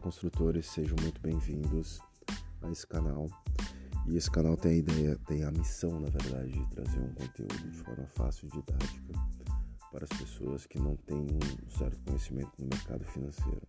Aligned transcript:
construtores, 0.00 0.66
sejam 0.66 0.96
muito 1.02 1.20
bem-vindos 1.20 2.00
a 2.62 2.70
esse 2.70 2.86
canal. 2.86 3.28
E 4.06 4.16
esse 4.16 4.30
canal 4.30 4.56
tem 4.56 4.72
a 4.72 4.76
ideia, 4.76 5.18
tem 5.26 5.44
a 5.44 5.50
missão, 5.50 6.00
na 6.00 6.08
verdade, 6.08 6.52
de 6.52 6.66
trazer 6.70 7.00
um 7.00 7.12
conteúdo 7.12 7.70
de 7.70 7.76
forma 7.78 8.06
fácil 8.14 8.48
e 8.48 8.50
didática 8.50 9.12
para 9.92 10.04
as 10.04 10.18
pessoas 10.18 10.66
que 10.66 10.78
não 10.78 10.96
têm 10.96 11.18
um 11.18 11.70
certo 11.70 12.00
conhecimento 12.04 12.50
no 12.58 12.66
mercado 12.66 13.04
financeiro. 13.04 13.62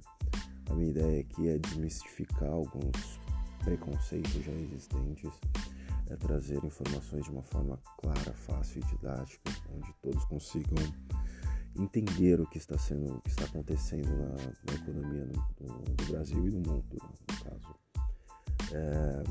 A 0.69 0.73
minha 0.73 0.89
ideia 0.89 1.21
aqui 1.21 1.49
é 1.49 1.57
desmistificar 1.57 2.49
alguns 2.49 3.19
preconceitos 3.63 4.43
já 4.43 4.53
existentes, 4.53 5.31
é 6.09 6.15
trazer 6.15 6.63
informações 6.63 7.25
de 7.25 7.31
uma 7.31 7.43
forma 7.43 7.77
clara, 7.97 8.33
fácil 8.33 8.81
e 8.81 8.85
didática, 8.85 9.51
onde 9.75 9.93
todos 10.01 10.23
consigam 10.25 10.77
entender 11.75 12.39
o 12.39 12.45
que 12.45 12.57
está 12.57 12.77
sendo, 12.77 13.15
o 13.15 13.21
que 13.21 13.29
está 13.29 13.45
acontecendo 13.45 14.09
na, 14.09 14.35
na 14.67 14.73
economia 14.73 15.25
do, 15.25 16.05
Brasil 16.11 16.45
e 16.45 16.51
do 16.51 16.57
mundo, 16.57 16.85
no 16.91 17.43
caso. 17.43 17.75
É, 18.73 19.23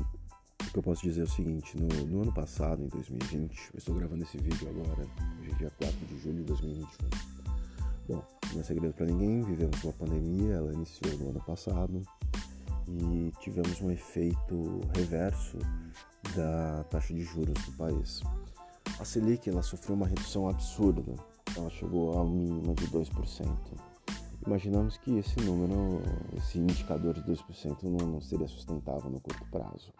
o 0.67 0.71
que 0.71 0.77
eu 0.79 0.83
posso 0.83 1.03
dizer 1.03 1.21
é 1.21 1.23
o 1.23 1.27
seguinte, 1.27 1.77
no, 1.77 1.87
no, 2.05 2.21
ano 2.23 2.33
passado, 2.33 2.83
em 2.83 2.87
2020, 2.87 3.71
eu 3.73 3.77
estou 3.77 3.95
gravando 3.95 4.23
esse 4.23 4.37
vídeo 4.37 4.69
agora, 4.69 5.07
hoje 5.39 5.51
é 5.51 5.55
dia 5.55 5.71
4 5.71 6.05
de 6.07 6.17
julho 6.19 6.37
de 6.37 6.43
2021. 6.43 7.09
Bom, 8.07 8.23
não 8.53 8.61
é 8.61 8.63
segredo 8.63 8.93
para 8.93 9.05
ninguém, 9.05 9.41
vivemos 9.43 9.83
uma 9.83 9.93
pandemia, 9.93 10.55
ela 10.55 10.73
iniciou 10.73 11.17
no 11.17 11.29
ano 11.29 11.41
passado 11.41 12.01
e 12.87 13.31
tivemos 13.39 13.81
um 13.81 13.91
efeito 13.91 14.81
reverso 14.95 15.57
da 16.35 16.83
taxa 16.85 17.13
de 17.13 17.23
juros 17.23 17.53
do 17.65 17.71
país. 17.73 18.21
A 18.99 19.05
Selic 19.05 19.49
ela 19.49 19.61
sofreu 19.61 19.95
uma 19.95 20.07
redução 20.07 20.47
absurda 20.47 21.01
ela 21.55 21.69
chegou 21.69 22.17
ao 22.17 22.27
mínimo 22.27 22.73
de 22.75 22.87
2%. 22.87 23.47
Imaginamos 24.45 24.97
que 24.97 25.17
esse 25.17 25.39
número, 25.41 26.01
esse 26.35 26.57
indicador 26.57 27.13
de 27.13 27.21
2% 27.21 27.83
não, 27.83 28.07
não 28.07 28.21
seria 28.21 28.47
sustentável 28.47 29.09
no 29.09 29.19
curto 29.19 29.45
prazo. 29.51 29.93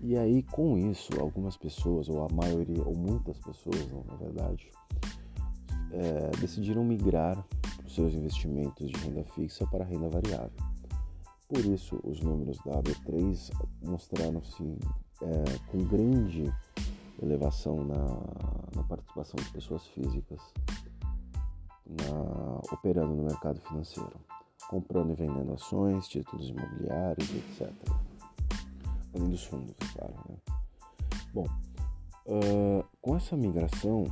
E 0.00 0.16
aí, 0.16 0.42
com 0.42 0.76
isso, 0.76 1.12
algumas 1.20 1.56
pessoas, 1.56 2.08
ou 2.08 2.26
a 2.26 2.34
maioria, 2.34 2.82
ou 2.84 2.96
muitas 2.96 3.38
pessoas, 3.38 3.86
na 4.08 4.16
verdade, 4.16 4.68
é, 5.92 6.30
decidiram 6.40 6.84
migrar 6.84 7.44
os 7.84 7.94
seus 7.94 8.12
investimentos 8.14 8.90
de 8.90 8.98
renda 8.98 9.22
fixa 9.34 9.64
para 9.68 9.84
renda 9.84 10.08
variável. 10.08 10.50
Por 11.48 11.64
isso, 11.64 12.00
os 12.02 12.20
números 12.20 12.58
da 12.64 12.82
AB3 12.82 13.52
mostraram-se 13.84 14.78
é, 15.22 15.44
com 15.70 15.78
grande 15.84 16.52
elevação 17.22 17.84
na, 17.84 18.06
na 18.74 18.82
participação 18.82 19.36
de 19.36 19.50
pessoas 19.50 19.86
físicas 19.88 20.40
na, 21.86 22.60
operando 22.72 23.14
no 23.14 23.24
mercado 23.24 23.60
financeiro, 23.60 24.18
comprando 24.68 25.12
e 25.12 25.14
vendendo 25.14 25.52
ações, 25.52 26.08
títulos 26.08 26.48
imobiliários, 26.48 27.30
etc. 27.30 27.72
Além 29.14 29.30
dos 29.30 29.44
fundos, 29.44 29.74
é 29.80 29.98
claro. 29.98 30.14
Né? 30.28 30.36
Bom, 31.34 31.46
uh, 32.26 32.84
com 33.00 33.16
essa 33.16 33.36
migração, 33.36 34.04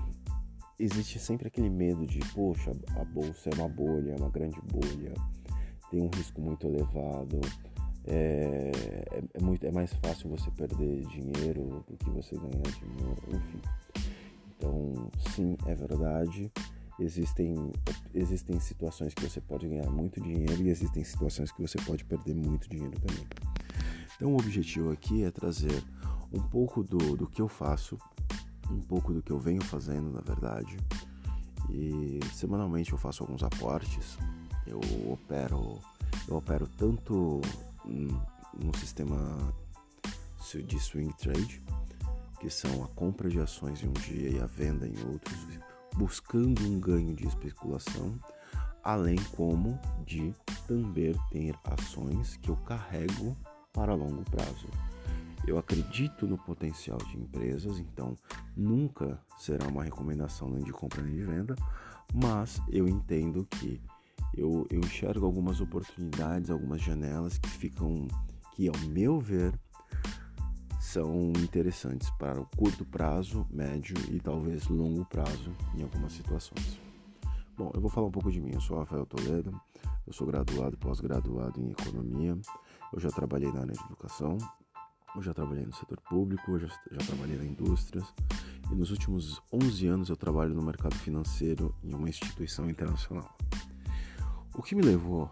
existe 0.79 1.19
sempre 1.19 1.49
aquele 1.49 1.71
medo 1.71 2.07
de, 2.07 2.19
poxa, 2.35 2.73
a 2.99 3.05
bolsa 3.05 3.51
é 3.51 3.55
uma 3.55 3.69
bolha, 3.69 4.13
é 4.13 4.17
uma 4.17 4.31
grande 4.31 4.61
bolha, 4.63 5.15
tem 5.91 6.03
um 6.03 6.11
risco 6.15 6.41
muito 6.41 6.67
elevado 6.67 7.41
é, 8.07 8.71
é, 9.13 9.23
é, 9.35 9.41
muito, 9.43 9.67
é 9.67 9.71
mais 9.71 9.93
fácil 9.95 10.31
você 10.31 10.51
perder 10.51 11.05
dinheiro 11.07 11.85
do 11.87 11.97
que 11.97 12.11
você 12.11 12.35
ganhar 12.37 12.63
dinheiro, 12.79 13.23
enfim. 13.29 13.61
Sim, 15.41 15.57
é 15.65 15.75
verdade. 15.75 16.53
Existem, 16.99 17.73
existem 18.15 18.61
situações 18.61 19.15
que 19.15 19.27
você 19.27 19.41
pode 19.41 19.67
ganhar 19.67 19.89
muito 19.89 20.21
dinheiro 20.21 20.63
e 20.63 20.69
existem 20.69 21.03
situações 21.03 21.51
que 21.51 21.63
você 21.63 21.79
pode 21.79 22.05
perder 22.05 22.35
muito 22.35 22.69
dinheiro 22.69 22.95
também. 23.01 23.27
Então, 24.15 24.35
o 24.35 24.35
objetivo 24.35 24.93
aqui 24.93 25.25
é 25.25 25.31
trazer 25.31 25.83
um 26.31 26.43
pouco 26.43 26.85
do, 26.85 27.17
do 27.17 27.27
que 27.27 27.41
eu 27.41 27.49
faço, 27.49 27.97
um 28.71 28.81
pouco 28.81 29.15
do 29.15 29.23
que 29.23 29.31
eu 29.33 29.39
venho 29.39 29.65
fazendo, 29.65 30.13
na 30.13 30.21
verdade. 30.21 30.77
E 31.71 32.21
semanalmente 32.35 32.93
eu 32.93 32.99
faço 32.99 33.23
alguns 33.23 33.43
aportes. 33.43 34.19
Eu 34.67 34.81
opero, 35.11 35.79
eu 36.29 36.37
opero 36.37 36.69
tanto 36.77 37.41
no 37.87 38.77
sistema 38.77 39.55
de 40.67 40.79
swing 40.79 41.15
trade, 41.17 41.63
que 42.41 42.51
são 42.51 42.83
a 42.83 42.89
compra 42.89 43.29
de 43.29 43.39
ações 43.39 43.83
em 43.83 43.89
um 43.89 43.93
dia 43.93 44.31
e 44.31 44.41
a 44.41 44.47
venda 44.47 44.89
em 44.89 44.99
outros, 45.13 45.47
buscando 45.95 46.63
um 46.63 46.81
ganho 46.81 47.15
de 47.15 47.27
especulação, 47.27 48.19
além 48.83 49.19
como 49.37 49.79
de 50.07 50.35
também 50.67 51.15
ter 51.31 51.55
ações 51.65 52.37
que 52.39 52.49
eu 52.49 52.57
carrego 52.57 53.37
para 53.73 53.95
longo 53.95 54.25
prazo. 54.25 54.67
Eu 55.47 55.59
acredito 55.59 56.27
no 56.27 56.39
potencial 56.39 56.99
de 56.99 57.19
empresas, 57.19 57.79
então 57.79 58.17
nunca 58.57 59.21
será 59.39 59.67
uma 59.69 59.85
recomendação 59.85 60.49
nem 60.49 60.65
de 60.65 60.73
compra 60.73 61.03
nem 61.03 61.15
de 61.15 61.23
venda, 61.23 61.57
mas 62.15 62.61
eu 62.69 62.89
entendo 62.89 63.47
que 63.47 63.81
eu, 64.35 64.67
eu 64.71 64.81
enxergo 64.81 65.27
algumas 65.27 65.61
oportunidades, 65.61 66.51
algumas 66.51 66.81
janelas 66.81 67.39
que 67.39 67.49
ficam, 67.49 68.07
que 68.55 68.69
ao 68.69 68.79
meu 68.89 69.19
ver, 69.19 69.53
são 70.91 71.33
interessantes 71.37 72.11
para 72.19 72.41
o 72.41 72.47
curto 72.57 72.85
prazo, 72.85 73.47
médio 73.49 73.97
e 74.11 74.19
talvez 74.19 74.67
longo 74.67 75.05
prazo 75.05 75.53
em 75.77 75.85
algumas 75.85 76.13
situações. 76.13 76.81
Bom, 77.57 77.71
eu 77.73 77.81
vou 77.81 77.89
falar 77.89 78.09
um 78.09 78.11
pouco 78.11 78.29
de 78.29 78.41
mim. 78.41 78.51
Eu 78.53 78.61
sou 78.61 78.77
Rafael 78.77 79.07
Toledo, 79.07 79.53
eu 80.05 80.13
sou 80.13 80.27
graduado 80.27 80.75
e 80.75 80.77
pós-graduado 80.77 81.61
em 81.61 81.71
economia. 81.71 82.37
Eu 82.93 82.99
já 82.99 83.09
trabalhei 83.09 83.53
na 83.53 83.61
área 83.61 83.73
de 83.73 83.85
educação, 83.85 84.37
eu 85.15 85.23
já 85.23 85.33
trabalhei 85.33 85.65
no 85.65 85.73
setor 85.73 86.01
público, 86.01 86.51
eu 86.51 86.59
já, 86.59 86.67
já 86.67 87.07
trabalhei 87.07 87.37
na 87.37 87.45
indústria 87.45 88.03
e 88.69 88.75
nos 88.75 88.91
últimos 88.91 89.41
11 89.53 89.87
anos 89.87 90.09
eu 90.09 90.17
trabalho 90.17 90.55
no 90.55 90.63
mercado 90.63 90.97
financeiro 90.97 91.73
em 91.85 91.95
uma 91.95 92.09
instituição 92.09 92.69
internacional. 92.69 93.33
O 94.57 94.61
que 94.61 94.75
me 94.75 94.83
levou, 94.83 95.31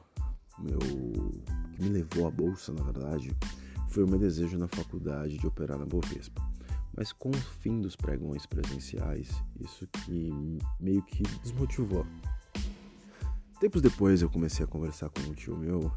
meu, 0.56 0.78
que 0.78 1.82
me 1.82 1.88
levou 1.88 2.28
à 2.28 2.30
bolsa, 2.30 2.72
na 2.72 2.84
verdade, 2.84 3.36
foi 3.88 4.04
o 4.04 4.08
meu 4.08 4.18
desejo 4.18 4.56
na 4.58 4.68
faculdade 4.68 5.38
de 5.38 5.46
operar 5.46 5.78
na 5.78 5.86
Bovespa. 5.86 6.42
Mas 6.96 7.12
com 7.12 7.30
o 7.30 7.36
fim 7.60 7.80
dos 7.80 7.96
pregões 7.96 8.44
presenciais, 8.46 9.30
isso 9.60 9.86
que 9.86 10.32
meio 10.80 11.02
que 11.02 11.22
desmotivou. 11.42 12.06
Tempos 13.60 13.82
depois 13.82 14.22
eu 14.22 14.30
comecei 14.30 14.64
a 14.64 14.68
conversar 14.68 15.08
com 15.10 15.20
um 15.22 15.34
tio 15.34 15.56
meu 15.56 15.92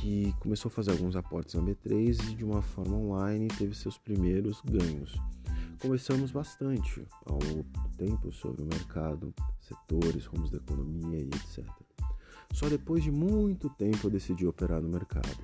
que 0.00 0.34
começou 0.40 0.68
a 0.68 0.72
fazer 0.72 0.92
alguns 0.92 1.14
aportes 1.14 1.54
na 1.54 1.62
B3 1.62 2.30
e 2.30 2.34
de 2.34 2.44
uma 2.44 2.62
forma 2.62 2.96
online 2.96 3.48
teve 3.48 3.74
seus 3.74 3.98
primeiros 3.98 4.62
ganhos. 4.62 5.14
Conversamos 5.80 6.30
bastante 6.30 7.06
ao 7.26 7.38
longo 7.38 7.62
do 7.62 7.96
tempo 7.96 8.32
sobre 8.32 8.62
o 8.62 8.66
mercado, 8.66 9.34
setores, 9.60 10.26
rumos 10.26 10.50
da 10.50 10.58
economia 10.58 11.18
e 11.18 11.26
etc. 11.28 11.66
Só 12.52 12.68
depois 12.68 13.02
de 13.02 13.10
muito 13.10 13.68
tempo 13.70 14.06
eu 14.06 14.10
decidi 14.10 14.46
operar 14.46 14.80
no 14.80 14.88
mercado. 14.88 15.38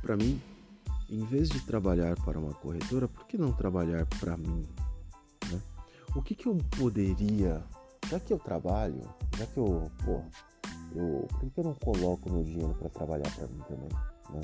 Para 0.00 0.16
mim, 0.16 0.40
em 1.08 1.24
vez 1.24 1.48
de 1.48 1.60
trabalhar 1.60 2.16
para 2.24 2.38
uma 2.38 2.52
corretora, 2.54 3.06
por 3.06 3.26
que 3.26 3.38
não 3.38 3.52
trabalhar 3.52 4.06
para 4.18 4.36
mim? 4.36 4.66
Né? 5.50 5.60
O 6.14 6.22
que, 6.22 6.34
que 6.34 6.46
eu 6.46 6.56
poderia, 6.78 7.62
já 8.08 8.18
que 8.18 8.32
eu 8.32 8.38
trabalho, 8.38 9.02
já 9.36 9.46
que 9.46 9.56
eu, 9.56 9.90
pô, 10.04 10.22
eu, 10.94 11.28
por 11.28 11.50
que 11.50 11.60
eu 11.60 11.64
não 11.64 11.74
coloco 11.74 12.30
meu 12.30 12.42
dinheiro 12.42 12.74
para 12.74 12.88
trabalhar 12.88 13.30
para 13.34 13.46
mim 13.46 13.60
também? 13.68 13.88
Né? 14.30 14.40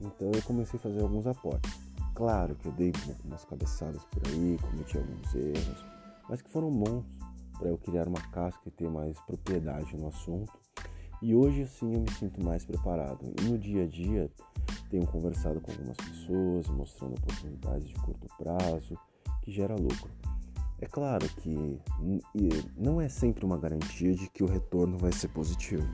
Então 0.00 0.32
eu 0.32 0.42
comecei 0.42 0.78
a 0.78 0.82
fazer 0.82 1.00
alguns 1.00 1.26
aportes. 1.26 1.72
Claro 2.14 2.54
que 2.56 2.66
eu 2.66 2.72
dei 2.72 2.92
umas 3.24 3.44
cabeçadas 3.44 4.02
por 4.04 4.22
aí, 4.28 4.58
cometi 4.60 4.96
alguns 4.96 5.34
erros, 5.34 5.84
mas 6.28 6.42
que 6.42 6.50
foram 6.50 6.70
bons 6.70 7.04
para 7.58 7.68
eu 7.68 7.78
criar 7.78 8.08
uma 8.08 8.20
casca 8.30 8.62
e 8.66 8.70
ter 8.70 8.88
mais 8.88 9.18
propriedade 9.20 9.96
no 9.96 10.08
assunto. 10.08 10.52
E 11.22 11.34
hoje 11.34 11.66
sim 11.66 11.94
eu 11.94 12.00
me 12.00 12.10
sinto 12.12 12.42
mais 12.44 12.64
preparado. 12.64 13.32
E 13.40 13.44
no 13.44 13.58
dia 13.58 13.84
a 13.84 13.86
dia 13.86 14.30
tenho 14.94 15.06
conversado 15.08 15.60
com 15.60 15.72
algumas 15.72 15.96
pessoas, 15.96 16.68
mostrando 16.68 17.14
oportunidades 17.14 17.88
de 17.88 17.94
curto 17.94 18.28
prazo 18.38 18.96
que 19.42 19.50
gera 19.50 19.74
lucro. 19.74 20.08
É 20.80 20.86
claro 20.86 21.28
que 21.40 21.80
não 22.76 23.00
é 23.00 23.08
sempre 23.08 23.44
uma 23.44 23.58
garantia 23.58 24.14
de 24.14 24.28
que 24.30 24.44
o 24.44 24.46
retorno 24.46 24.96
vai 24.96 25.10
ser 25.10 25.28
positivo, 25.28 25.88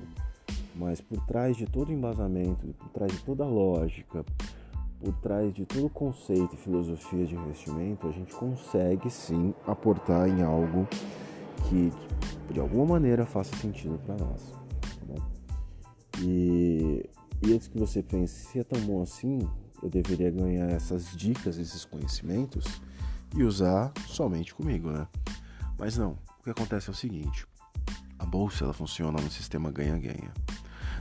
mas 0.75 1.00
por 1.00 1.19
trás 1.25 1.56
de 1.56 1.64
todo 1.64 1.88
o 1.88 1.93
embasamento, 1.93 2.67
por 2.75 2.88
trás 2.91 3.11
de 3.11 3.25
toda 3.25 3.43
a 3.43 3.47
lógica, 3.47 4.23
por 4.99 5.14
trás 5.23 5.55
de 5.55 5.64
todo 5.64 5.87
o 5.87 5.91
conceito 5.91 6.55
e 6.55 6.58
filosofia 6.58 7.25
de 7.25 7.35
investimento, 7.35 8.06
a 8.06 8.12
gente 8.12 8.35
consegue 8.35 9.08
sim 9.08 9.55
aportar 9.67 10.29
em 10.29 10.43
algo 10.43 10.87
que 11.70 11.91
de 12.52 12.61
alguma 12.61 12.85
maneira 12.85 13.25
faça 13.25 13.56
sentido 13.56 13.99
para 14.05 14.17
nós. 14.17 14.52
Tá 15.06 15.25
e, 16.19 17.08
e 17.43 17.53
antes 17.53 17.69
que 17.69 17.79
você 17.79 18.03
pense, 18.03 18.47
se 18.47 18.59
é 18.59 18.65
tão 18.65 18.81
bom 18.83 19.03
assim, 19.03 19.49
eu 19.83 19.89
deveria 19.89 20.31
ganhar 20.31 20.69
essas 20.71 21.17
dicas, 21.17 21.57
esses 21.57 21.85
conhecimentos 21.85 22.65
e 23.35 23.43
usar 23.43 23.93
somente 24.07 24.55
comigo, 24.55 24.91
né? 24.91 25.07
Mas 25.79 25.97
não, 25.97 26.19
o 26.39 26.45
que 26.45 26.51
acontece 26.51 26.89
é 26.89 26.93
o 26.93 26.95
seguinte: 26.95 27.47
a 28.19 28.27
bolsa 28.27 28.65
ela 28.65 28.75
funciona 28.75 29.21
no 29.21 29.31
sistema 29.31 29.71
ganha-ganha. 29.71 30.33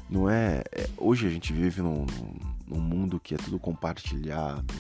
Não 0.09 0.29
é, 0.29 0.63
é 0.71 0.89
hoje 0.97 1.27
a 1.27 1.29
gente 1.29 1.51
vive 1.53 1.81
num, 1.81 2.05
num, 2.65 2.79
mundo 2.79 3.19
que 3.19 3.35
é 3.35 3.37
tudo 3.37 3.59
compartilhado, 3.59 4.73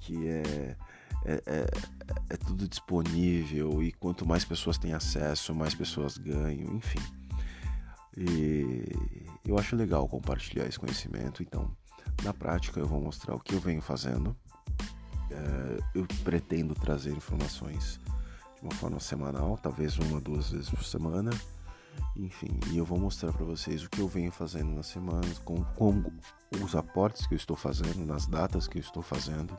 que 0.00 0.28
é, 0.28 0.76
é, 1.24 1.42
é, 1.46 1.66
é 2.30 2.36
tudo 2.36 2.68
disponível 2.68 3.82
e 3.82 3.90
quanto 3.90 4.26
mais 4.26 4.44
pessoas 4.44 4.78
têm 4.78 4.92
acesso, 4.92 5.54
mais 5.54 5.74
pessoas 5.74 6.18
ganham, 6.18 6.76
enfim. 6.76 7.00
E 8.16 8.84
eu 9.44 9.58
acho 9.58 9.76
legal 9.76 10.08
compartilhar 10.08 10.66
esse 10.66 10.78
conhecimento, 10.78 11.42
então 11.42 11.70
na 12.22 12.32
prática 12.32 12.80
eu 12.80 12.86
vou 12.86 13.00
mostrar 13.00 13.34
o 13.34 13.40
que 13.40 13.54
eu 13.54 13.60
venho 13.60 13.82
fazendo. 13.82 14.36
É, 15.30 15.78
eu 15.94 16.06
pretendo 16.22 16.74
trazer 16.74 17.10
informações 17.10 17.98
de 18.56 18.62
uma 18.62 18.74
forma 18.74 19.00
semanal, 19.00 19.58
talvez 19.58 19.98
uma, 19.98 20.20
duas 20.20 20.50
vezes 20.50 20.70
por 20.70 20.84
semana. 20.84 21.30
Enfim, 22.16 22.58
e 22.70 22.78
eu 22.78 22.84
vou 22.84 22.98
mostrar 22.98 23.32
para 23.32 23.44
vocês 23.44 23.84
o 23.84 23.90
que 23.90 24.00
eu 24.00 24.08
venho 24.08 24.30
fazendo 24.30 24.70
nas 24.74 24.86
semanas, 24.86 25.38
com, 25.40 25.62
com 25.76 26.02
os 26.62 26.74
aportes 26.74 27.26
que 27.26 27.34
eu 27.34 27.36
estou 27.36 27.56
fazendo, 27.56 28.04
nas 28.06 28.26
datas 28.26 28.68
que 28.68 28.78
eu 28.78 28.80
estou 28.80 29.02
fazendo. 29.02 29.56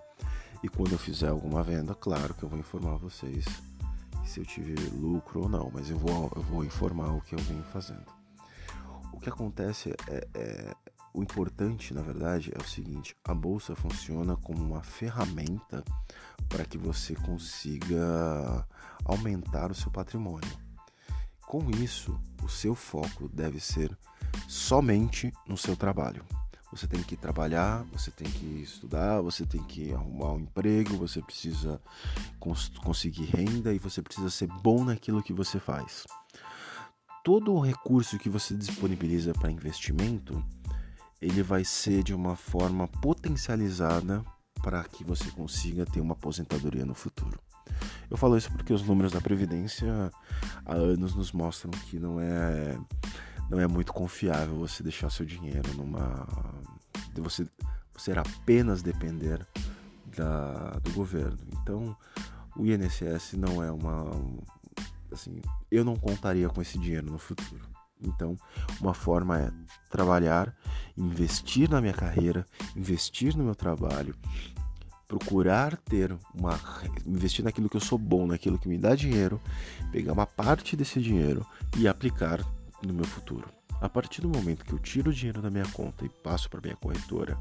E 0.64 0.70
quando 0.70 0.94
eu 0.94 0.98
fizer 0.98 1.30
alguma 1.30 1.62
venda, 1.62 1.94
claro 1.94 2.34
que 2.34 2.44
eu 2.44 2.50
vou 2.50 2.58
informar 2.58 2.98
vocês 2.98 3.46
se 4.26 4.40
eu 4.40 4.46
tive 4.46 4.74
lucro 4.92 5.44
ou 5.44 5.50
não, 5.50 5.70
mas 5.74 5.90
eu 5.90 5.98
vou, 5.98 6.32
eu 6.36 6.42
vou 6.42 6.66
informar 6.66 7.14
o 7.14 7.22
que 7.22 7.36
eu 7.36 7.40
venho 7.40 7.64
fazendo. 7.64 8.25
Que 9.26 9.30
acontece 9.30 9.92
é, 10.08 10.28
é 10.36 10.76
o 11.12 11.24
importante, 11.24 11.96
na 11.96 12.04
verdade, 12.04 12.52
é 12.54 12.62
o 12.62 12.68
seguinte: 12.68 13.18
a 13.24 13.34
bolsa 13.34 13.76
funciona 13.76 14.38
como 14.38 14.64
uma 14.64 14.84
ferramenta 14.84 15.84
para 16.48 16.64
que 16.64 16.78
você 16.78 17.16
consiga 17.16 18.68
aumentar 19.04 19.72
o 19.72 19.74
seu 19.74 19.90
patrimônio. 19.90 20.52
Com 21.48 21.72
isso, 21.72 22.16
o 22.44 22.48
seu 22.48 22.76
foco 22.76 23.28
deve 23.28 23.60
ser 23.60 23.98
somente 24.48 25.34
no 25.48 25.58
seu 25.58 25.76
trabalho. 25.76 26.24
Você 26.72 26.86
tem 26.86 27.02
que 27.02 27.18
trabalhar, 27.18 27.84
você 27.92 28.12
tem 28.12 28.30
que 28.30 28.62
estudar, 28.62 29.22
você 29.22 29.44
tem 29.44 29.64
que 29.64 29.92
arrumar 29.92 30.34
um 30.34 30.42
emprego, 30.42 30.98
você 30.98 31.20
precisa 31.20 31.82
cons 32.40 32.70
conseguir 32.84 33.26
renda 33.26 33.74
e 33.74 33.80
você 33.80 34.04
precisa 34.04 34.30
ser 34.30 34.50
bom 34.62 34.86
naquilo 34.86 35.24
que 35.24 35.34
você 35.34 35.60
faz. 35.60 36.06
Todo 37.26 37.56
o 37.56 37.60
recurso 37.60 38.20
que 38.20 38.30
você 38.30 38.54
disponibiliza 38.54 39.34
para 39.34 39.50
investimento, 39.50 40.46
ele 41.20 41.42
vai 41.42 41.66
ser 41.66 42.04
de 42.04 42.14
uma 42.14 42.36
forma 42.36 42.88
potencializada 42.88 44.24
para 44.62 44.84
que 44.84 45.04
você 45.04 45.32
consiga 45.32 45.88
ter 45.88 46.02
uma 46.02 46.14
aposentadoria 46.14 46.86
no 46.86 46.94
futuro. 46.94 47.40
Eu 48.12 48.16
falo 48.16 48.38
isso 48.38 48.52
porque 48.52 48.72
os 48.72 48.84
números 48.84 49.12
da 49.12 49.20
Previdência 49.20 50.12
há 50.64 50.76
anos 50.76 51.16
nos 51.16 51.32
mostram 51.32 51.72
que 51.72 51.98
não 51.98 52.20
é, 52.20 52.78
não 53.50 53.60
é 53.60 53.66
muito 53.66 53.92
confiável 53.92 54.56
você 54.58 54.84
deixar 54.84 55.10
seu 55.10 55.26
dinheiro 55.26 55.74
numa. 55.74 56.28
você, 57.16 57.48
você 57.92 58.12
apenas 58.12 58.84
depender 58.84 59.44
da, 60.16 60.78
do 60.84 60.92
governo. 60.92 61.40
Então, 61.54 61.98
o 62.56 62.68
INSS 62.68 63.34
não 63.34 63.64
é 63.64 63.72
uma. 63.72 64.12
Assim, 65.16 65.42
eu 65.72 65.86
não 65.86 65.96
contaria 65.96 66.50
com 66.50 66.62
esse 66.62 66.78
dinheiro 66.78 67.10
no 67.10 67.18
futuro. 67.18 67.62
Então, 68.02 68.38
uma 68.82 68.94
forma 68.94 69.40
é 69.40 69.52
trabalhar, 69.90 70.54
investir 70.98 71.70
na 71.70 71.80
minha 71.80 71.94
carreira, 71.94 72.46
investir 72.76 73.36
no 73.36 73.46
meu 73.46 73.56
trabalho, 73.56 74.14
procurar 75.08 75.78
ter 75.78 76.14
uma 76.34 76.60
investir 77.06 77.46
naquilo 77.46 77.70
que 77.70 77.78
eu 77.78 77.82
sou 77.82 77.98
bom, 77.98 78.28
naquilo 78.28 78.60
que 78.60 78.68
me 78.68 78.78
dá 78.78 78.94
dinheiro, 78.94 79.42
pegar 79.90 80.12
uma 80.12 80.28
parte 80.28 80.76
desse 80.76 81.02
dinheiro 81.02 81.46
e 81.78 81.88
aplicar 81.88 82.46
no 82.84 82.94
meu 82.94 83.06
futuro. 83.06 83.48
A 83.82 83.90
partir 83.90 84.22
do 84.22 84.30
momento 84.30 84.64
que 84.66 84.74
eu 84.74 84.80
tiro 84.80 85.12
o 85.12 85.14
dinheiro 85.14 85.42
da 85.42 85.50
minha 85.50 85.68
conta 85.68 86.06
e 86.06 86.10
passo 86.10 86.50
para 86.50 86.62
minha 86.62 86.76
corretora 86.76 87.38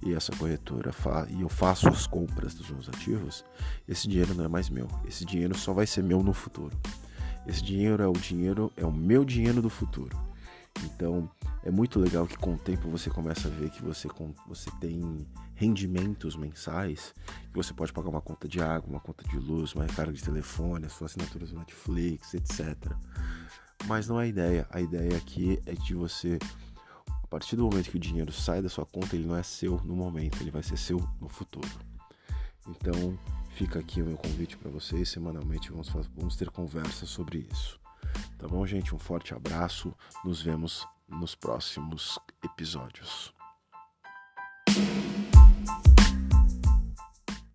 e 0.00 0.14
essa 0.14 0.34
corretora 0.36 0.92
fa 0.92 1.26
e 1.28 1.42
eu 1.42 1.48
faço 1.48 1.88
as 1.88 2.06
compras 2.06 2.54
dos 2.54 2.70
meus 2.70 2.88
ativos, 2.88 3.44
esse 3.86 4.08
dinheiro 4.08 4.34
não 4.34 4.44
é 4.44 4.48
mais 4.48 4.68
meu. 4.68 4.88
Esse 5.06 5.24
dinheiro 5.24 5.56
só 5.56 5.72
vai 5.72 5.86
ser 5.86 6.02
meu 6.02 6.22
no 6.22 6.32
futuro. 6.32 6.76
Esse 7.46 7.62
dinheiro 7.62 8.02
é 8.02 8.06
o 8.06 8.12
dinheiro, 8.12 8.72
é 8.76 8.84
o 8.84 8.92
meu 8.92 9.24
dinheiro 9.24 9.60
do 9.60 9.68
futuro. 9.68 10.16
Então, 10.84 11.28
é 11.64 11.70
muito 11.70 12.00
legal 12.00 12.26
que 12.26 12.36
com 12.36 12.54
o 12.54 12.58
tempo 12.58 12.88
você 12.88 13.10
começa 13.10 13.48
a 13.48 13.50
ver 13.50 13.70
que 13.70 13.82
você, 13.82 14.08
você 14.46 14.70
tem 14.80 15.26
rendimentos 15.54 16.34
mensais, 16.34 17.14
que 17.50 17.56
você 17.56 17.72
pode 17.72 17.92
pagar 17.92 18.08
uma 18.08 18.20
conta 18.20 18.48
de 18.48 18.60
água, 18.60 18.88
uma 18.88 19.00
conta 19.00 19.22
de 19.28 19.38
luz, 19.38 19.74
uma 19.74 19.84
recarga 19.84 20.12
de 20.12 20.22
telefone, 20.22 20.86
a 20.86 20.88
sua 20.88 21.06
assinatura 21.06 21.46
do 21.46 21.58
Netflix, 21.58 22.34
etc. 22.34 22.76
Mas 23.86 24.08
não 24.08 24.20
é 24.20 24.24
a 24.24 24.26
ideia. 24.26 24.66
A 24.70 24.80
ideia 24.80 25.16
aqui 25.16 25.60
é 25.66 25.72
de 25.72 25.94
você, 25.94 26.38
a 27.06 27.26
partir 27.26 27.56
do 27.56 27.64
momento 27.64 27.90
que 27.90 27.96
o 27.96 28.00
dinheiro 28.00 28.32
sai 28.32 28.62
da 28.62 28.68
sua 28.68 28.86
conta, 28.86 29.14
ele 29.14 29.26
não 29.26 29.36
é 29.36 29.42
seu 29.42 29.80
no 29.84 29.94
momento, 29.94 30.40
ele 30.40 30.50
vai 30.50 30.62
ser 30.62 30.76
seu 30.76 30.98
no 31.20 31.28
futuro. 31.28 31.68
Então, 32.68 33.18
fica 33.54 33.78
aqui 33.78 34.02
o 34.02 34.06
meu 34.06 34.16
convite 34.16 34.56
para 34.56 34.70
vocês. 34.70 35.08
Semanalmente 35.08 35.70
vamos, 35.70 35.88
vamos 36.16 36.36
ter 36.36 36.50
conversas 36.50 37.08
sobre 37.08 37.46
isso. 37.50 37.80
Tá 38.38 38.46
bom, 38.48 38.66
gente? 38.66 38.94
Um 38.94 38.98
forte 38.98 39.34
abraço. 39.34 39.94
Nos 40.24 40.42
vemos 40.42 40.86
nos 41.08 41.34
próximos 41.34 42.18
episódios. 42.42 43.32